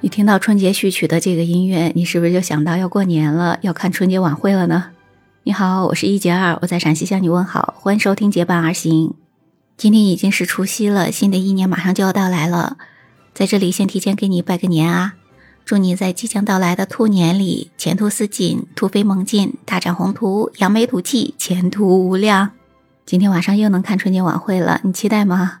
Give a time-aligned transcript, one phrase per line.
[0.00, 4.90] 你听到春节序曲的这个音乐，你是不是就想到要过年了，要看春节晚会了呢？
[5.44, 9.14] 你好，我是一杰二，我在陕西向你问好，欢迎收听结伴而行。
[9.76, 12.76] 今天已经是除夕了，新的一年马上就要到来了，
[13.32, 15.14] 在这里先提前给你拜个年啊！
[15.64, 22.50] 祝你在即将到来的兔年里前途似锦，突飞猛进，大展宏图，扬眉吐气，前途无量。
[23.06, 25.60] 今天晚上又能看春节晚会了，你期待吗？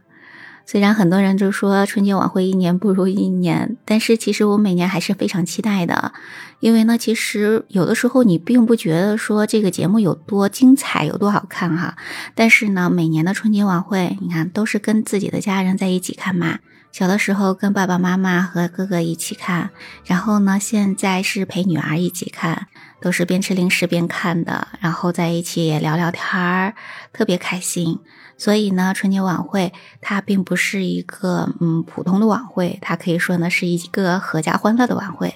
[0.66, 6.12] 虽然很多人就说春节晚会一年不如一年，但是其实我每年还是非常期待的，
[6.60, 11.96] 因为呢，其实有的时候你并不觉得说这个节目有多精彩、有多好看哈，
[12.34, 16.58] 但是呢，每年的春节晚会，你看都是跟自己的家人在一起看嘛。
[16.92, 19.70] 小的时候跟爸爸妈妈和哥哥一起看，
[20.04, 22.68] 然后呢，现在是陪女儿一起看，
[23.04, 26.74] 都是边吃零食边看的，然后在一起也聊聊天儿，
[27.12, 28.00] 特别开心。
[28.38, 35.34] 所以呢，春节晚会它并不是一个嗯普通的晚会，它可以说呢是一个阖家欢乐的晚会。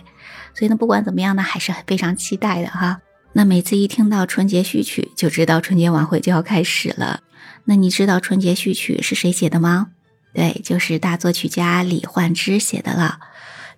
[0.55, 3.03] 所以呢，不管怎么样呢，还是非常期待的哈。
[3.35, 7.21] 那每次一听到春节序曲，就知道春节晚会就要开始了。
[7.67, 9.89] 那你知道春节序曲是谁写的吗？
[10.33, 13.21] 对，就是大作曲家李焕之写的了。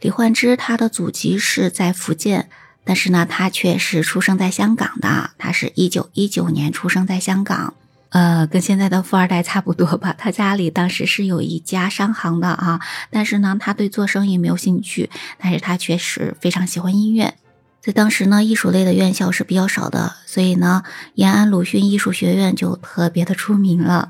[0.01, 2.49] 李焕之他的祖籍是在福建，
[2.85, 5.31] 但是呢，他却是出生在香港的。
[5.39, 7.75] 他是一九一九年出生在香港。
[8.09, 10.13] 呃，跟现在的富二代差不多吧。
[10.19, 15.09] 他家里当时是有一家商行的啊，但是呢，他对做生意没有兴趣，
[15.39, 17.35] 但是他确实非常喜欢音乐。
[17.81, 20.83] 在当时呢，艺术类的院校是比较少的，所以呢，
[21.15, 24.09] 延安鲁迅艺术学院就特别的出名了。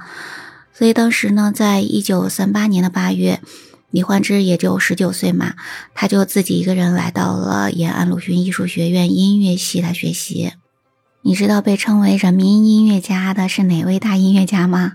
[0.73, 3.41] 所以当时呢，在一九三八年的八月，
[3.91, 5.55] 李焕之也就十九岁嘛，
[5.95, 10.53] 他就自己一个人来到了延安鲁迅艺术学院音乐系来学习。
[11.23, 14.93] 你知道被称为人民音乐家的是哪位大音乐家吗？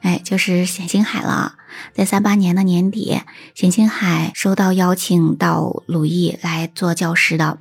[0.00, 1.54] 哎，就是冼星海了。
[1.94, 3.22] 在三八年的年底，
[3.54, 7.56] 冼星海收到邀请到鲁艺来做教师的，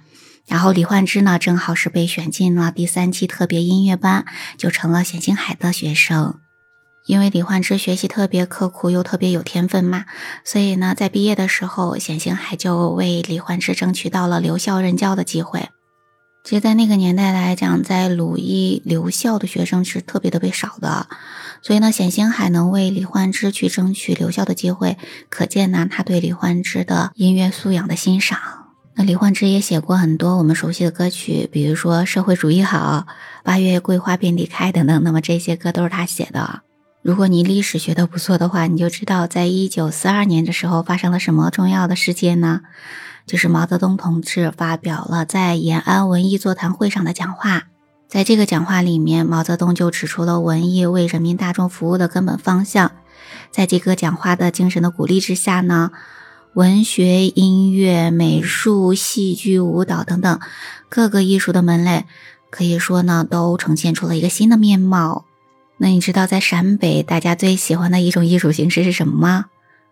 [0.46, 4.26] 然后李焕之呢，正好是被选进了第三期特别音乐班，
[4.58, 6.41] 就成了冼星海的学生。
[7.06, 10.06] 因为李焕之学习特别刻苦，又特别有天分嘛，
[10.44, 15.70] 所以呢，在毕业的时候，冼星海就为李焕之争取到了留校任教的机会。
[16.44, 21.08] 其实，在那个年代来讲，在鲁艺留校的学生是特别特别少的，
[21.62, 24.98] 所以呢，冼星海能为李焕之去争取留校的机会，
[25.30, 28.40] 可见呢他对李焕之的音乐素养的欣赏。
[28.96, 33.06] 那李焕之也写过很多我们熟悉的歌曲，比如说《社会主义好》
[33.44, 36.62] 《八月桂花遍地开》等等，那么这些歌都是他写的。
[37.04, 42.62] 如果你历史学的不错的话，你就知道，在一九四二年的时候发生了什么重要的事件呢？
[43.26, 47.64] 就是毛泽东同志发表了在延安文艺座谈会上的讲话，
[48.08, 52.92] 在这个讲话里面，毛泽东就指出了文艺为人民大众服务的根本方向。
[53.52, 55.90] 在这个讲话的精神的鼓励之下呢，
[56.54, 60.40] 文学、音乐、美术、戏剧、舞蹈等等
[60.88, 62.06] 各个艺术的门类，
[62.52, 65.26] 可以说呢，都呈现出了一个新的面貌。
[65.84, 69.46] 那你知道在陕北大家最喜欢的一种艺术形式是什么吗？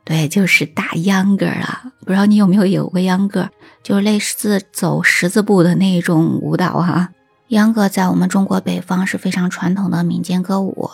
[0.06, 1.82] 对，就是打秧歌啊！
[2.06, 3.50] 不知道你有没有有过秧歌，
[3.82, 7.10] 就是类似走十字步的那种舞蹈哈。
[7.48, 10.92] 秧歌在我们中国北方是非常传统的民间歌舞。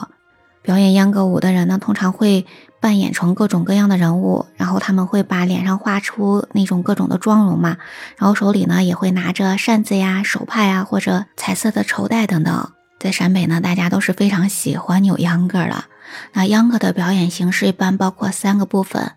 [0.61, 2.45] 表演秧歌舞的人呢，通常会
[2.79, 7.75] 扮演成各种各样的人物，然后他们会把脸上画出那种各种的妆容嘛，
[8.16, 12.72] 然后手里呢也会拿着扇子呀、手帕呀或者彩色的绸带等等。
[13.00, 15.85] 在陕北呢，大家都是非常喜欢扭秧歌的。
[16.33, 19.13] 那秧歌的表演形式一般包括三个部分，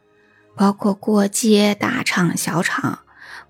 [0.57, 3.01] 包括过街、大场、小场。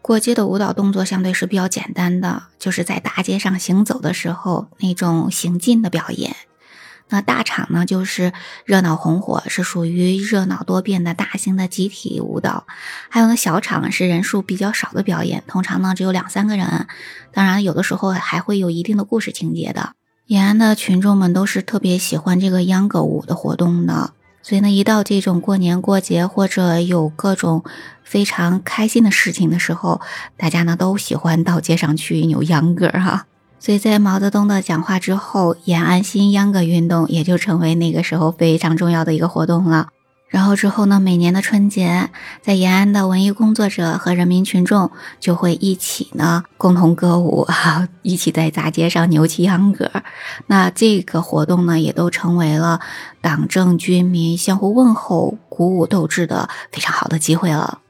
[0.01, 6.37] 过街的舞蹈动作相对是比较简单的，就是在大街上行走的时候那种行进的表演。
[7.11, 8.33] 那大场呢，就是
[8.65, 12.67] 热闹红火，是属于热闹多变的大型的集体舞蹈。
[13.09, 16.87] 还有呢，小场是人数比较少的表演，通常呢只有两三个人。
[17.33, 19.95] 当然，有的时候还会有一定的故事情节的。
[20.29, 24.11] 延安的群众们都是特别喜欢这个秧歌舞的活动的，
[24.43, 27.65] 所以呢，一到这种过年过节或者有各种
[28.05, 30.03] 非常开心的事情的时候，
[30.37, 33.25] 大家呢都喜欢到街上去扭秧歌哈。
[33.59, 39.89] 所以在毛泽东的讲话之后，延安新秧歌运动也就成为那个时候非常重要的一个活动了。
[40.29, 42.11] 然后之后呢，每年的春节，
[42.43, 49.91] 在延安的文艺工作者和人民群众就会一起呢共同歌舞 啊，一起在大街上扭起秧歌。
[50.47, 52.81] 那这个活动呢，也都成为了
[53.23, 57.81] 党政军民相互问候、鼓舞斗志的非常好的机会了。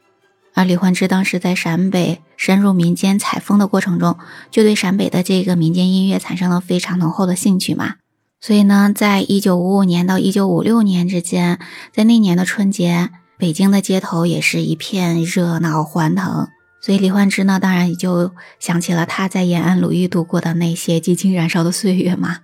[0.55, 4.17] 而李焕之当时在陕北深入民间采风的过程中，
[4.51, 7.95] 就对陕北的这个民间音乐产生了非常浓厚的兴趣嘛。
[8.41, 11.59] 所以呢，在一九五五年到一九五六年之间，
[11.93, 16.49] 在那年的春节，北京的街头也是一片热闹欢腾。
[16.81, 22.39] 所以李焕之呢，当然也就想起了他在延安鲁豫度过的那些激情燃烧的岁月嘛。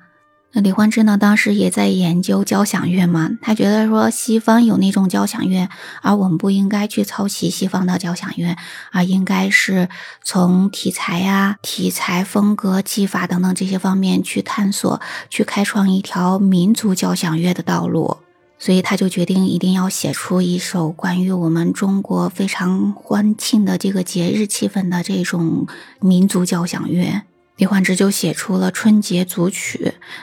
[0.56, 5.68] 那李焕之呢，当时也在研究交响乐嘛，他觉得说西方有那种交响乐，
[6.00, 8.56] 而我们不应该去抄袭西方的交响乐，
[8.92, 9.88] 而应该是
[10.22, 18.18] 从题材呀、题材、风格、技法等等这些方面去探索，去开创一条民族交响乐的道路。
[18.56, 25.66] 所以他就决定一定要写出一首关于我们中国非常欢庆的这个节日气氛的这种
[26.00, 27.22] 民族交响乐。
[27.56, 29.78] 李焕之就写出了《春节组曲》。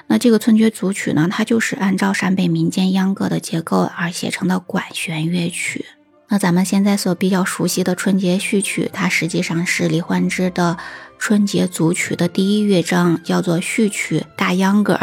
[0.07, 5.85] 那这个《春节组曲》呢，它就是按照陕北民间秧歌的结构而写成的管弦乐曲。
[6.27, 10.77] 那咱们现在所比较熟悉的《春节序曲》，它实际上是李焕之的
[11.17, 14.99] 《春节组曲》的第一乐章，叫做序曲大秧歌。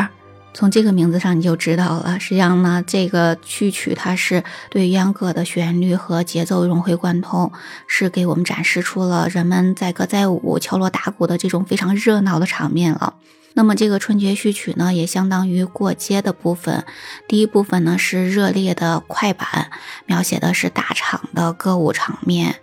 [0.54, 7.52] 从这个名字上你就知道了，实际上呢，这个序曲它是对秧歌的旋律和节奏融会贯通，
[7.86, 13.14] 是给我们展示出了人们载歌载舞、敲锣打鼓的这种非常热闹的场面了。
[13.54, 16.84] 那么这个春节序曲呢，也相当于过街的部分。
[17.28, 19.70] 第一部分呢是热烈的快板，
[20.06, 22.56] 描写的是大场的歌舞场面，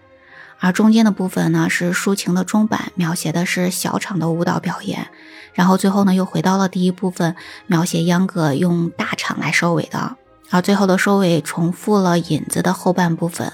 [0.59, 5.07] 而中间的部分呢是抒情的中板，描写的是小场的舞蹈表演。
[5.56, 7.36] 然后最后呢，又回到了第一部分，
[7.66, 10.18] 描写秧歌用大场来收尾的，
[10.52, 13.52] 而最后的收尾重复了引子的后半部分。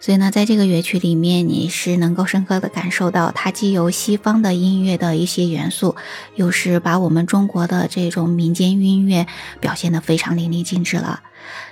[0.00, 5.94] 所以呢，在这个乐曲里面，你是能够深刻的感受到，它既有西方的音乐的一些元素，
[6.34, 9.28] 又是把我们中国的这种民间音乐
[9.60, 11.20] 表现的非常淋漓尽致了。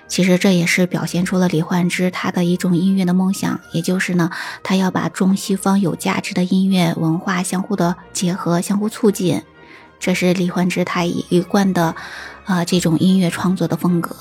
[0.06, 4.30] 其实这也是表现出了李焕之他的一种音乐的梦想，也就是呢，
[4.62, 9.42] 他要把中西方有价值的音乐文化相互的结合，相互促进。
[10.00, 11.94] 这是李焕之他一贯的，
[12.46, 14.16] 呃，这种音乐创作的风格。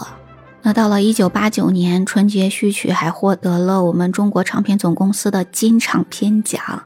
[0.62, 6.84] 那到了一九八九年，春节序曲还获得了我们中国唱片总公司的金唱片奖。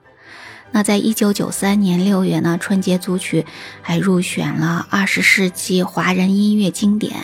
[0.72, 3.46] 那在一九九三年六月呢，春节组曲
[3.82, 7.16] 还入选了二十世纪华人音乐经典。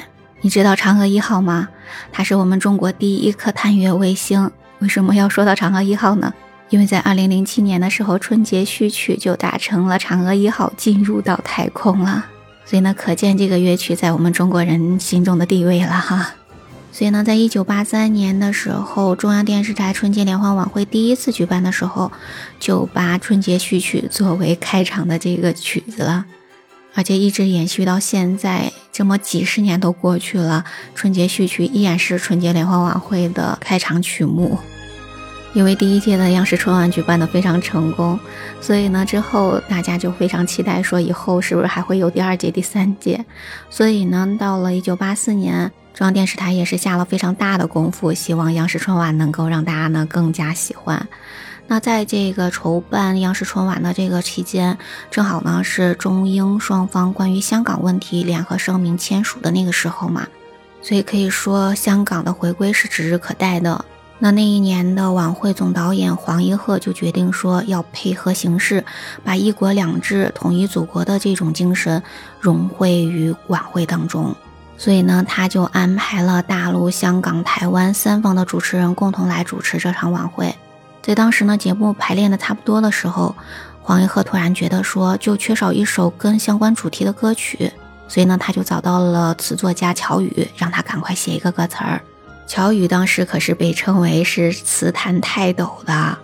[0.41, 1.69] 你知道嫦娥一号吗？
[2.11, 4.51] 它是我们中国第一颗探月卫星。
[4.79, 6.33] 为什么要说到嫦娥一号呢？
[6.69, 12.27] 因为在二零零七年的时候，春节序曲就打成了嫦娥一号进入到太空了，
[12.65, 16.35] 所以呢，可见这个乐曲在我们中国人心中的地位了哈。
[16.91, 22.11] 所以呢，在一九八三年的时候，中央电视台春节联欢晚会第一次举办的时候，
[22.59, 26.25] 就把春节序曲作为开场的这个曲子了，
[26.93, 34.57] 而且一直延续到现在，这么几十年都过去了，春节序曲依然是春节联欢晚会的开场曲目。
[35.53, 38.19] 因为第一届的央视春晚举办的非常成功，
[38.61, 43.25] 所以呢，之后大家就非常期待，说以后是不是还会有第二届、第三届？
[43.69, 51.07] 所以呢，到了一九八四年，中央电视台也是下了非常大的功夫，希望央视春晚能够让大家呢更加喜欢。
[51.67, 54.77] 那在这个筹办央视春晚的这个期间，
[55.09, 60.27] 正好呢是中英双方关于香港问题联合声明签署的那个时候嘛，
[60.81, 63.83] 所以可以说香港的回归是指日可待的。
[64.21, 68.83] 那那一年的晚会总导演黄一鹤就决定说，要配合形势，
[69.23, 72.03] 把一国两制、统一祖国的这种精神
[72.39, 74.35] 融汇于晚会当中。
[74.77, 80.53] 所以呢，他就安排了大陆、香港、台湾三方的主持人共同来主持这场晚会。
[81.01, 83.33] 在当时呢，节目排练的差不多的时候，
[83.81, 87.71] 黄一鹤突然觉得说，就缺少一首跟相关主题的歌曲，
[88.09, 92.01] 所以呢，他就找到了词作家乔羽，让他赶快写一个歌词儿。
[92.49, 96.17] 乔羽当时可是被称为是词坛泰斗的，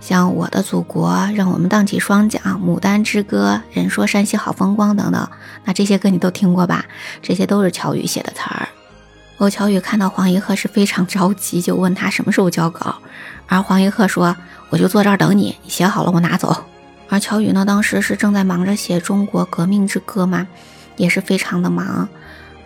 [0.00, 5.30] 像《我的祖国》《让我们荡起双桨》《牡丹之歌》《人说山西好风光》等等，
[5.64, 6.84] 那这些歌你都听过吧？
[7.22, 8.68] 这些都是乔羽写的词儿。
[9.36, 12.96] 欧乔羽看到黄一鹤是非常着急，就问他什么时候交稿，
[13.46, 14.36] 而黄一鹤说
[14.70, 16.64] ：“我就坐这儿等你，你写好了我拿走。”
[17.08, 20.48] 而乔羽呢，当时是正在忙着写《中国革命之歌》嘛，
[20.96, 22.08] 也是非常的忙。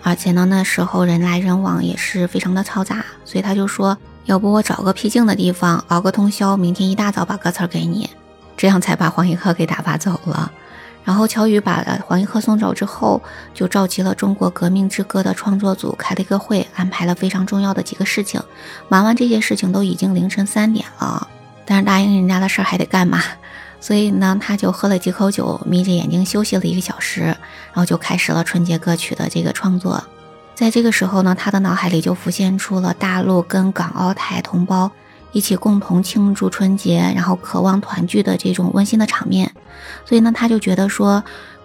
[0.02, 8.10] 而且呢，那时候人来人往也是非常的嘈杂，所以他就说：“要不我找个僻静的地方熬个通宵，明天一大早把歌词给你。”
[8.56, 10.50] 这样才把黄一鹤给打发走了。
[11.04, 13.20] 然后乔宇把黄一鹤送走之后，
[13.52, 18.40] 就召集了《中国革命之歌》的创作组开了一个会，安排了非常重要的几个事情。
[18.88, 21.26] 忙完这些事情都已经凌晨三点了，
[21.64, 23.20] 但是答应人家的事儿还得干嘛？
[23.82, 30.02] 所以呢，他就喝了几口酒，眯着眼睛休息了一个小时，然后就开始了春节歌曲的这个创作。
[30.54, 34.88] 在这个时候呢，他的脑海里就浮现出了大陆跟港澳台同胞
[35.32, 39.50] 一起共同庆祝春节，然后渴望团聚的这种温馨的场面。
[40.04, 41.24] 所以呢，他就觉得说，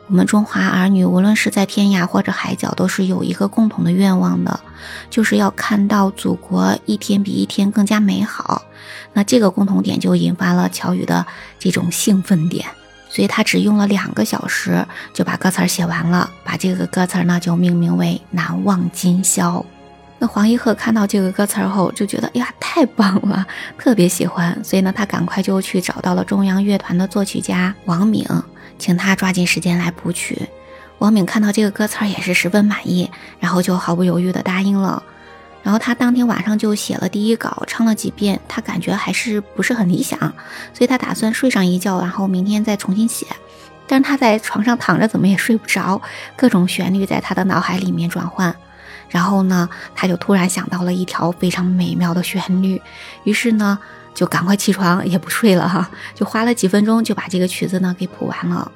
[0.10, 4.58] 我们中华儿女，无论是在天涯或者海角，都是有一个共同的愿望的，
[5.10, 8.62] 就是要看到祖国一天比一天更加美好。
[9.12, 11.26] 那这个共同点就引发了乔宇的
[11.60, 12.66] 这种兴奋点，
[13.10, 19.60] 所以他只用了两个小时就把歌词写完了，把这个歌词呢就命名为《难忘今宵》。
[20.20, 23.46] 那黄一鹤看到这个歌词后就觉得，呀，太棒了，
[23.78, 28.26] 特别喜欢，所以呢，他赶快就去找到了中央乐团的作曲家王敏。
[28.78, 30.48] 请他抓紧时间来补曲。
[31.00, 35.04] 王敏看到这个歌词也是十分满意，然后就毫不犹豫地答应了。
[35.62, 40.18] 然后他当天晚上就写了第一稿，唱了几遍，他感觉还是不是很理想，
[40.74, 43.28] 所以他打算睡上一觉，然后明天再重新写。
[43.86, 46.02] 但是他在床上躺着怎么也睡不着，
[46.36, 48.56] 各种旋律在他的脑海里面转换。
[49.10, 52.82] 然后呢，他就突然想到了一条非常美妙的旋律，
[53.24, 53.78] 于是呢。
[54.18, 58.72] 就赶快起床，也不睡了哈，就花了几分钟就把这个曲子呢给谱完了。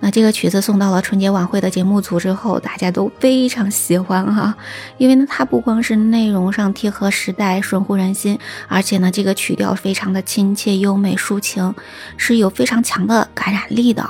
[0.00, 4.56] 那这个曲子送到了春节晚会的节目组之后，大家都非常喜欢哈，
[4.98, 8.36] 因为呢它不光是内容上贴合时代、顺乎人心，
[8.66, 11.72] 而且呢这个曲调非常的亲切、优美、抒情，
[12.16, 14.04] 是有非常强的感染力的。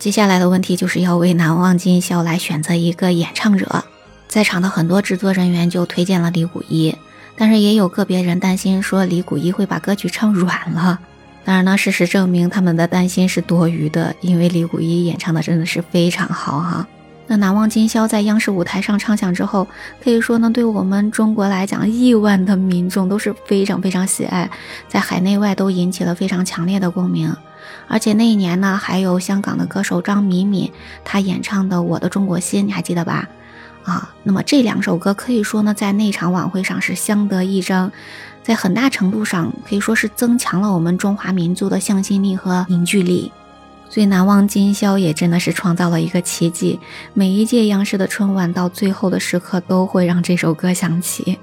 [0.00, 3.84] 接下来的问题就是要为《难忘今宵》来选择一个演唱者，
[4.26, 6.96] 在场的很多制作人员就推荐了李谷一。
[7.40, 11.00] 但是也有个别人担心说李谷一会把歌曲唱软了。
[11.42, 16.86] 当然呢，事实证明他们的担心是多余的，因为李谷一演唱的真的是非常好哈。
[17.26, 19.66] 那《难忘今宵》在央视舞台上唱响之后，
[20.04, 24.50] 可以说呢，对我们中国来讲，亿万的民众都是非常非常喜爱，
[24.86, 27.34] 在海内外都引起了非常强烈的共鸣。
[27.88, 30.70] 而且那一年呢，还有香港的歌手张敏敏，
[31.06, 33.26] 她演唱的《我的中国心》，你还记得吧？
[33.84, 37.90] 啊，那么这两首歌可以说呢，在那场晚会上是相得益彰，
[38.42, 43.32] 在很大程度上可以说是增强了我们中华民族的向心力和凝聚力。
[43.88, 46.78] 所以《难忘今宵》也真的是创造了一个奇迹，
[47.12, 51.38] 每一届央视的春晚到最后的时刻都会让这首歌响起，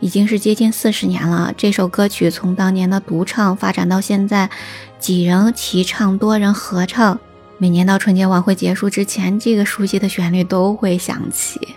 [0.00, 1.54] 已经是接近四十年了。
[1.56, 4.50] 这首歌曲从当年的独唱发展到现在，
[4.98, 7.18] 几人齐唱，多人合唱。
[7.60, 11.74] 每年到春节晚会结束之前，这个熟悉的旋律都会响起。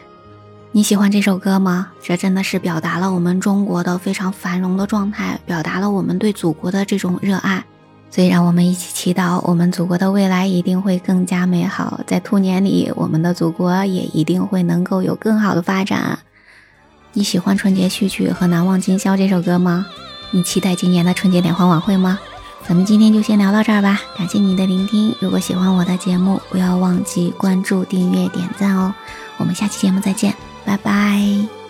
[0.72, 1.88] 你喜欢这首歌吗？
[2.04, 7.66] 这真的是表达了我们中国的非常繁荣的状态，表达了我们对祖国的这种热爱。
[8.12, 12.00] 所以，让我们一起祈祷，我们祖国的未来一定会更加美好。
[12.06, 16.20] 在兔年里，我们的祖国也一定会能够有更好的发展。
[17.14, 19.88] 你喜欢《春节序曲》和《难忘今宵》这首歌吗？
[20.30, 22.20] 你期待今年的春节联欢晚会吗？
[22.68, 25.14] 咱们今天就先聊到这儿吧，感谢你的聆听。
[25.20, 28.94] 如果喜欢我的节目，不要忘记关注、订阅、点赞哦。
[29.38, 31.61] 我们下期节目再见，拜拜。